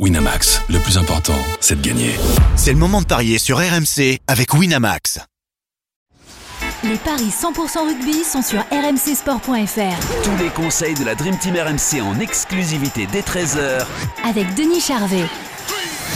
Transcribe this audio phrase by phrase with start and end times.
[0.00, 2.16] Winamax, le plus important, c'est de gagner.
[2.56, 5.20] C'est le moment de parier sur RMC avec Winamax.
[6.82, 10.24] Les paris 100% rugby sont sur rmcsport.fr.
[10.24, 13.86] Tous les conseils de la Dream Team RMC en exclusivité dès 13h
[14.28, 15.26] Avec Denis Charvet.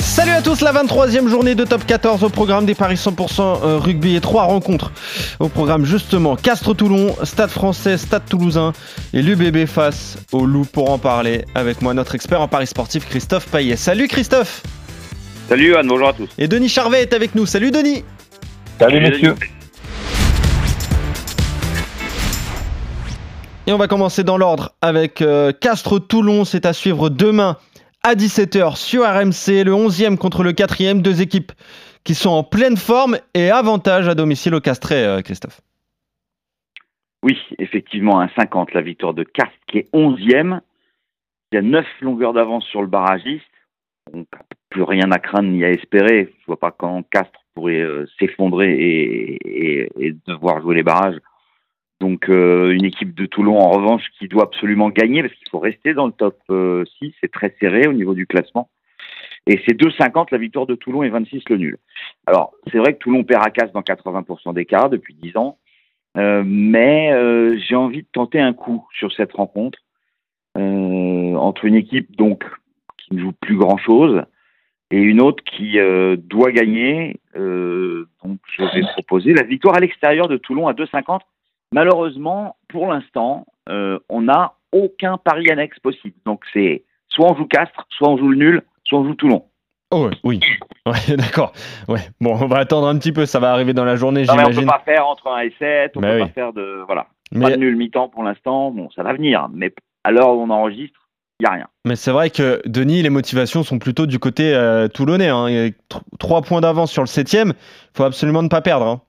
[0.00, 3.78] Salut à tous, la 23e journée de top 14 au programme des Paris 100% euh,
[3.78, 4.92] rugby et trois rencontres
[5.40, 8.72] au programme justement Castres-Toulon, Stade français, Stade toulousain
[9.12, 13.08] et l'UBB face au Loup pour en parler avec moi notre expert en Paris sportif
[13.08, 13.76] Christophe Payet.
[13.76, 14.62] Salut Christophe
[15.48, 16.28] Salut Anne, bonjour à tous.
[16.38, 17.46] Et Denis Charvet est avec nous.
[17.46, 18.04] Salut Denis
[18.78, 19.34] Salut messieurs
[23.68, 27.58] Et on va commencer dans l'ordre avec euh, Castres-Toulon, c'est à suivre demain
[28.08, 31.52] à 17h sur RMC, le 11e contre le 4e, deux équipes
[32.04, 35.60] qui sont en pleine forme et avantage à domicile au Castré, euh, Christophe.
[37.22, 40.60] Oui, effectivement, un 50, la victoire de Castres qui est 11e.
[41.52, 43.44] Il y a 9 longueurs d'avance sur le barragiste.
[44.10, 44.26] Donc,
[44.70, 46.34] plus rien à craindre ni à espérer.
[46.40, 48.70] Je vois pas quand Castres pourrait euh, s'effondrer
[49.44, 51.18] et, devoir jouer les barrages.
[52.00, 55.58] Donc euh, une équipe de Toulon en revanche qui doit absolument gagner parce qu'il faut
[55.58, 58.70] rester dans le top euh, 6, c'est très serré au niveau du classement.
[59.46, 61.78] Et c'est 2,50 la victoire de Toulon et 26 le nul.
[62.26, 65.58] Alors c'est vrai que Toulon perd à casse dans 80% des cas depuis 10 ans,
[66.16, 69.78] euh, mais euh, j'ai envie de tenter un coup sur cette rencontre
[70.56, 72.44] euh, entre une équipe donc
[72.96, 74.22] qui ne joue plus grand chose
[74.90, 75.78] et une autre qui
[76.16, 77.20] doit gagner.
[77.34, 81.20] donc je vais proposer la victoire à l'extérieur de Toulon à 2,50
[81.72, 86.14] Malheureusement, pour l'instant, euh, on n'a aucun pari annexe possible.
[86.24, 89.44] Donc c'est soit on joue Castres, soit on joue le nul, soit on joue Toulon.
[89.90, 90.40] Oh oui,
[90.86, 91.52] ouais, d'accord.
[91.88, 92.00] Ouais.
[92.20, 94.58] Bon, on va attendre un petit peu, ça va arriver dans la journée, j'imagine.
[94.58, 96.20] On peut pas faire entre 1 et 7, on Mais peut oui.
[96.28, 97.06] pas faire de voilà.
[97.32, 98.70] Mais- Pas de nul mi-temps pour l'instant.
[98.70, 99.72] Bon, ça va venir, mais
[100.04, 101.08] à l'heure où on enregistre,
[101.40, 101.68] il y a rien.
[101.86, 105.28] Mais c'est vrai que Denis, les motivations sont plutôt du côté euh, toulonnais.
[105.28, 105.48] Hein.
[105.48, 108.60] Il y a tr- trois points d'avance sur le septième, il faut absolument ne pas
[108.60, 108.86] perdre.
[108.86, 109.00] Hein.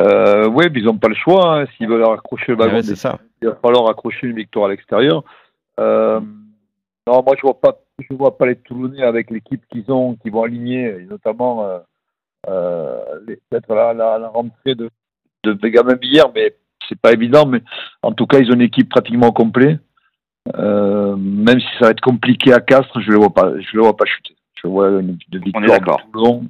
[0.00, 1.60] Euh, Oui, mais ils n'ont pas le choix.
[1.60, 1.66] hein.
[1.76, 3.18] S'ils veulent accrocher le ballon, ouais, ça.
[3.42, 5.22] il va falloir accrocher une victoire à l'extérieur.
[5.80, 6.20] Euh,
[7.06, 10.28] non, moi je vois pas, je vois pas les Toulonnais avec l'équipe qu'ils ont, qui
[10.30, 11.78] vont aligner, et notamment euh,
[12.48, 13.00] euh,
[13.50, 14.90] peut-être la, la, la rentrée de,
[15.44, 16.54] de Benjamin Billard, mais
[16.88, 17.46] c'est pas évident.
[17.46, 17.62] Mais
[18.02, 19.78] en tout cas, ils ont une équipe pratiquement complète.
[20.56, 23.82] Euh, même si ça va être compliqué à Castres, je le vois pas, je le
[23.82, 24.34] vois pas chuter.
[24.62, 26.00] Je vois une, une victoire d'accord.
[26.06, 26.44] de Toulon.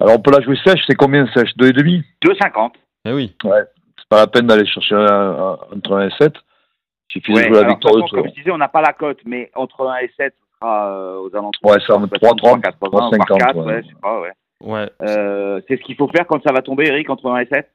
[0.00, 1.50] Alors on peut la jouer sèche, c'est combien sèche?
[1.56, 2.70] 2,5 2,50.
[3.06, 3.34] Eh oui.
[3.42, 6.32] c'est pas la peine d'aller chercher un, un, entre 1 et 7.
[6.34, 8.22] Il suffit Ouais, de jouer la victoire de de façon, Toulon.
[8.22, 10.92] comme je disais, on n'a pas la cote, mais entre 1 et 7, ce sera
[10.92, 13.64] euh, aux alentours Ouais, de ça va me 3,30, 3,80, 3,50, voire 4, ouais.
[13.64, 14.32] ouais, je sais pas, ouais.
[14.60, 14.90] Ouais.
[15.02, 17.70] Euh, c'est ce qu'il faut faire quand ça va tomber, Eric, entre 1 et 7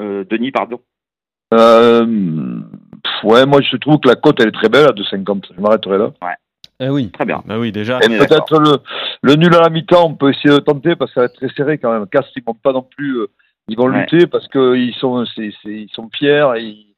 [0.00, 0.80] euh, Denis, pardon.
[1.52, 2.04] Euh,
[3.02, 5.52] pff, ouais, moi je trouve que la cote elle est très belle à 2,50.
[5.54, 6.10] Je m'arrêterai là.
[6.80, 7.10] Eh oui.
[7.12, 7.42] Très bien.
[7.46, 7.98] Bah oui, déjà.
[8.02, 8.78] Et peut-être le,
[9.22, 11.34] le nul à la mi-temps, on peut essayer de tenter parce que ça va être
[11.36, 12.06] très serré quand même.
[12.08, 13.18] Castres, ils vont pas non plus.
[13.20, 13.26] euh,
[13.68, 14.00] ils vont Ouais.
[14.00, 16.94] lutter parce qu'ils sont, c'est, c'est- ils sont fiers et ils,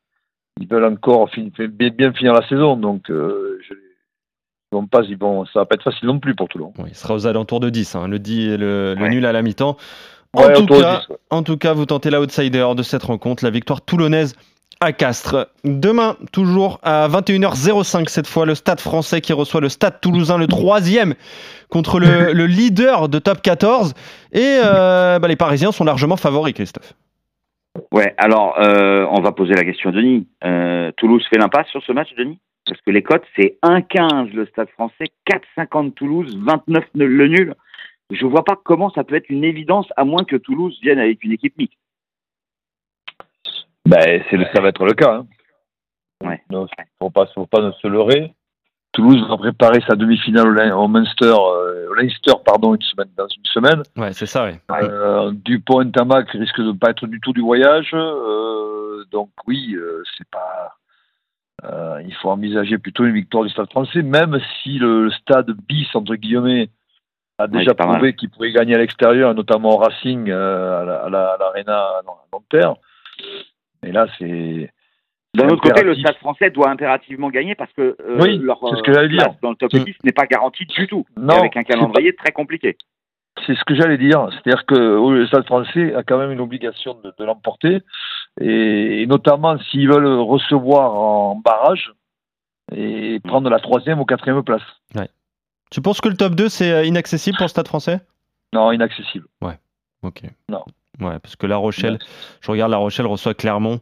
[0.61, 2.77] ils veulent encore fin- fin- bien, bien finir la saison.
[2.77, 6.35] Donc, euh, je, ils vont pas, ils vont, ça va pas être facile non plus
[6.35, 6.73] pour Toulon.
[6.89, 9.11] Il sera aux alentours de 10, hein, le, 10 le, le Ouais.
[9.11, 9.77] nul à la mi-temps.
[10.33, 11.17] En, Ouais, tout cas, 10, ouais.
[11.31, 14.35] en tout cas, vous tentez l'outsider de cette rencontre, la victoire toulonnaise
[14.81, 15.49] à Castres.
[15.65, 20.47] Demain, toujours à 21h05, cette fois, le stade français qui reçoit le stade toulousain, le
[20.47, 21.15] troisième,
[21.69, 23.95] contre le, le leader de top 14.
[24.33, 26.95] Et euh, bah, les Parisiens sont largement favoris, Christophe.
[27.93, 30.27] Ouais, alors euh, on va poser la question à Denis.
[30.45, 32.39] Euh, Toulouse fait l'impasse sur ce match, Denis?
[32.67, 37.55] Parce que les cotes, c'est 1,15 le stade français, 4,50 Toulouse, 29 le nul.
[38.11, 41.23] Je vois pas comment ça peut être une évidence à moins que Toulouse vienne avec
[41.23, 41.79] une équipe mixte.
[43.87, 45.15] Ben, c'est le, ça va être le cas.
[45.17, 45.27] Hein.
[46.25, 46.43] Ouais.
[46.51, 48.33] Donc, faut pas, faut pas se leurrer.
[48.93, 53.45] Toulouse va préparer sa demi-finale au, Munster, euh, au Leinster, pardon, une semaine, dans une
[53.45, 53.83] semaine.
[53.97, 54.59] Ouais, c'est ça, ouais.
[54.91, 57.91] Euh, Dupont et Tamac risque de ne pas être du tout du voyage.
[57.93, 60.77] Euh, donc oui, euh, c'est pas.
[61.65, 65.51] euh, il faut envisager plutôt une victoire du Stade Français, même si le, le Stade
[65.69, 66.71] bis entre guillemets
[67.39, 71.11] a déjà prouvé qu'il pourrait gagner à l'extérieur, notamment au Racing euh, à la- à
[71.11, 72.01] la- à l'Arena à
[72.33, 72.77] Nanterre.
[73.87, 74.71] Mais là, c'est
[75.35, 78.77] D'un autre côté, le stade français doit impérativement gagner parce que euh, Oui, leur c'est
[78.77, 79.37] ce que j'allais place dire.
[79.43, 79.85] dans le top Mm.
[79.85, 81.07] 10 n'est pas garantie du tout.
[81.17, 82.77] Non, et avec un calendrier très compliqué.
[83.47, 84.29] C'est ce que j'allais dire.
[84.33, 87.81] C'est-à-dire que le Stade français a quand même une obligation de, de l'emporter,
[88.41, 91.93] et, et notamment s'ils veulent recevoir en barrage
[92.75, 94.63] et prendre la troisième ou quatrième place.
[95.71, 98.01] Tu penses que le top 2, c'est euh, inaccessible pour le stade français?
[98.55, 99.27] Non, inaccessible.
[100.03, 100.23] Ok.
[100.49, 100.65] Non.
[101.01, 101.99] Ouais, parce que La Rochelle,
[102.41, 103.81] je regarde La Rochelle reçoit Clermont.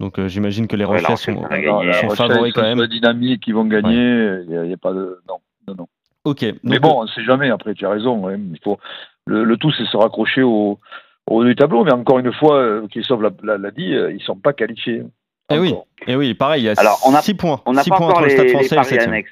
[0.00, 2.76] Donc euh, j'imagine que les Ouais, La Rochelais Rochelle, sont, Rochelle, favoris ils quand sont
[2.76, 2.86] même.
[2.86, 4.40] dynamique, ils vont gagner.
[4.46, 5.20] Il n'y a, a pas de.
[5.28, 5.88] Non, non, non.
[6.24, 6.42] Ok.
[6.62, 7.50] Mais Donc, bon, on ne sait jamais.
[7.50, 8.28] Après, tu as raison.
[8.28, 8.36] hein.
[8.52, 8.78] Il faut
[9.26, 10.78] le, le tout, c'est se raccrocher au,
[11.26, 11.84] au haut du tableau.
[11.84, 15.02] Mais encore une fois, euh, Christophe l'a- l'a l'a dit, euh, ils sont pas qualifiés.
[15.50, 15.74] Eh oui.
[16.06, 17.60] Et oui, pareil, il y a Alors, on a- 6 points.
[17.66, 18.88] On n'a Six pas points encore entre le les, Stade les français et le paris
[18.88, 19.30] 7 annexes.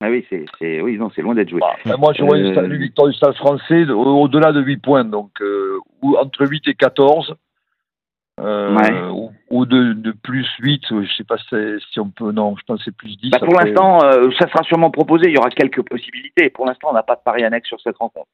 [0.00, 1.60] Ah oui, c'est, c'est, oui, non, c'est loin d'être joué.
[1.84, 4.60] Bah, moi, je vois une, Euh, une victoire du Stade français de- au- au-delà de
[4.60, 5.04] 8 points.
[5.04, 7.34] Donc, euh, ou entre 8 et 14.
[8.40, 9.02] Euh, Ouais.
[9.10, 11.56] ou, ou de, de plus 8, je sais pas si,
[11.92, 12.30] si on peut.
[12.30, 13.30] Non, je pense que c'est plus 10.
[13.30, 13.98] Bah, pour l'instant,
[14.38, 15.26] ça sera sûrement proposé.
[15.26, 16.48] Il y aura quelques possibilités.
[16.48, 18.28] Pour l'instant, on n'a pas de paris annexe sur cette rencontre.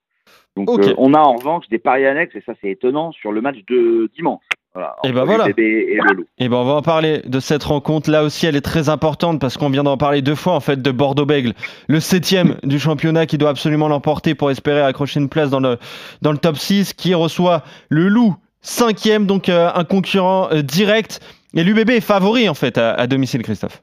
[0.57, 0.69] Donc,
[0.99, 4.11] on a en revanche des paris annexes, et ça, c'est étonnant, sur le match de
[4.15, 4.45] dimanche.
[4.75, 5.47] Voilà, Et bah voilà.
[5.57, 8.11] et ben on va en parler de cette rencontre.
[8.11, 10.83] Là aussi, elle est très importante parce qu'on vient d'en parler deux fois en fait
[10.83, 11.53] de Bordeaux-Bègle,
[11.89, 15.79] le septième du championnat qui doit absolument l'emporter pour espérer accrocher une place dans le
[16.23, 21.21] dans le top 6, qui reçoit le Loup cinquième, donc euh, un concurrent euh, direct.
[21.55, 23.83] Et l'UBB est favori en fait à, à domicile, Christophe.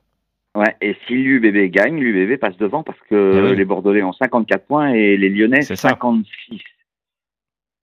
[0.55, 3.55] Ouais, et si l'UBB gagne, l'UBB passe devant parce que Eh oui.
[3.55, 5.87] les Bordelais ont 54 points et les Lyonnais C'est ça.
[5.89, 6.59] 56.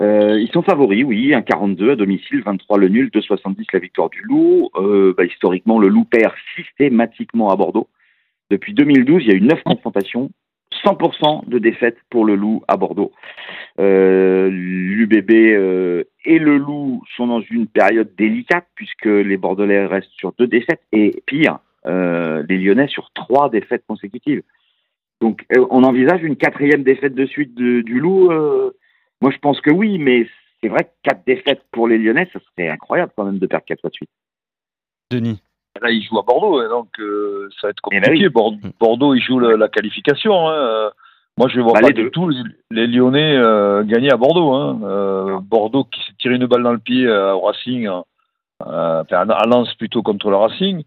[0.00, 4.10] Euh, ils sont favoris, oui, un 42 à domicile, 23 le nul, 2,70 la victoire
[4.10, 4.70] du Loup.
[4.76, 7.88] Euh, bah, historiquement, le Loup perd systématiquement à Bordeaux.
[8.50, 10.30] Depuis 2012, il y a eu 9 confrontations,
[10.84, 13.12] 100% de défaites pour le Loup à Bordeaux.
[13.80, 20.12] Euh, L'UBB euh, et le Loup sont dans une période délicate puisque les Bordelais restent
[20.16, 24.42] sur deux défaites et pire, euh, les Lyonnais sur trois défaites consécutives.
[25.20, 28.30] Donc, euh, on envisage une quatrième défaite de suite du Loup.
[29.22, 30.26] Moi, je pense que oui, mais
[30.60, 33.64] c'est vrai que quatre défaites pour les Lyonnais, ça serait incroyable quand même de perdre
[33.66, 34.10] quatre fois de suite.
[35.10, 35.40] Denis.
[35.80, 38.26] Là, ils jouent à Bordeaux, hein, donc euh, ça va être Eh ben compliqué.
[38.26, 38.32] oui.
[38.32, 40.48] Bord- Bordeaux, ils jouent la, la qualification.
[40.48, 40.90] hein.
[41.36, 42.28] Moi, je ne vois Bah, pas les du tout
[42.70, 44.52] les, Lyonnais euh, gagner à Bordeaux.
[44.54, 44.80] Hein.
[44.82, 48.02] Euh, Bordeaux qui s'est tiré une balle dans le pied euh, au Racing, euh,
[49.02, 50.82] enfin, à Lens plutôt contre le Racing.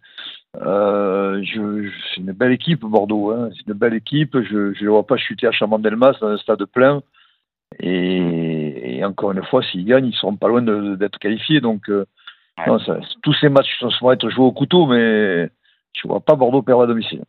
[0.57, 3.31] Euh, je, je- c'est une belle équipe, Bordeaux.
[3.31, 3.50] Hein.
[3.56, 4.38] C'est une belle équipe.
[4.42, 7.01] Je ne les vois pas chuter à Chamandelmas dans un stade plein.
[7.80, 11.62] Et, et encore une fois, s'ils gagnent, ils seront pas loin d'être qualifiés.
[11.62, 12.06] Donc, euh,
[12.58, 12.66] Ouais.
[12.68, 15.50] non, ça- tous ces matchs vont être joués au couteau, mais
[15.94, 17.24] je vois pas Bordeaux perdre à domicile.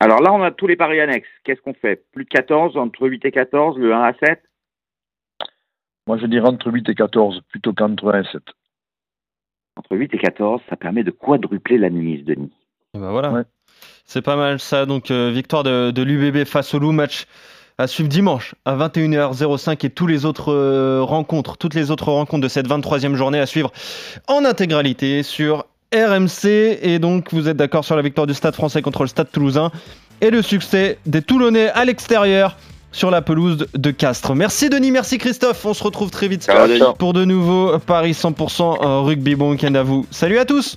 [0.00, 1.28] Alors là, on a tous les paris annexes.
[1.44, 2.04] Qu'est-ce qu'on fait?
[2.12, 4.42] Plus de 14, entre 8 et 14, le 1 à 7
[6.06, 8.42] Moi, je dirais entre 8 et 14 plutôt qu'entre 1 et 7.
[9.76, 12.52] Entre 8 et 14, ça permet de quadrupler la mise, Denis.
[12.94, 13.30] Et ben voilà.
[13.30, 13.42] Ouais.
[14.04, 14.84] C'est pas mal ça.
[14.86, 17.26] Donc euh, victoire de, de l'UBB face au Loup, match
[17.80, 22.42] à suivre dimanche à 21h05 et tous les autres euh, rencontres, toutes les autres rencontres
[22.42, 23.72] de cette 23e journée à suivre
[24.28, 26.78] en intégralité sur RMC.
[26.82, 29.70] Et donc vous êtes d'accord sur la victoire du Stade français contre le Stade toulousain
[30.20, 32.56] et le succès des Toulonnais à l'extérieur
[32.92, 34.34] sur la pelouse de Castres.
[34.34, 35.64] Merci Denis, merci Christophe.
[35.64, 36.48] On se retrouve très vite
[36.98, 39.36] pour de nouveaux Paris 100% en rugby.
[39.36, 40.06] Bon week-end à vous.
[40.10, 40.76] Salut à tous.